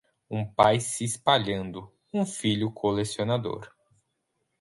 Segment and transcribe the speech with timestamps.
[0.31, 3.71] Um pai se espalhando, um filho colecionador.